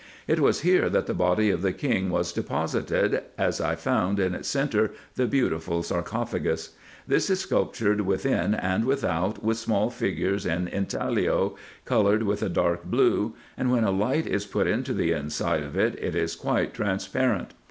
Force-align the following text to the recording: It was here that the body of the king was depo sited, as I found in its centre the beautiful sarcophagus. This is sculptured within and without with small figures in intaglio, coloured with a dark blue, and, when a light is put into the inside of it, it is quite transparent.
It 0.27 0.39
was 0.39 0.61
here 0.61 0.89
that 0.89 1.05
the 1.05 1.13
body 1.13 1.51
of 1.51 1.61
the 1.61 1.71
king 1.73 2.09
was 2.09 2.33
depo 2.33 2.67
sited, 2.67 3.21
as 3.37 3.61
I 3.61 3.75
found 3.75 4.19
in 4.19 4.33
its 4.33 4.47
centre 4.47 4.93
the 5.13 5.27
beautiful 5.27 5.83
sarcophagus. 5.83 6.71
This 7.07 7.29
is 7.29 7.41
sculptured 7.41 8.01
within 8.01 8.55
and 8.55 8.85
without 8.85 9.43
with 9.43 9.57
small 9.57 9.91
figures 9.91 10.43
in 10.43 10.67
intaglio, 10.67 11.55
coloured 11.85 12.23
with 12.23 12.41
a 12.41 12.49
dark 12.49 12.83
blue, 12.85 13.35
and, 13.55 13.69
when 13.71 13.83
a 13.83 13.91
light 13.91 14.25
is 14.25 14.47
put 14.47 14.65
into 14.65 14.95
the 14.95 15.11
inside 15.11 15.61
of 15.61 15.77
it, 15.77 15.93
it 15.99 16.15
is 16.15 16.35
quite 16.35 16.73
transparent. 16.73 17.53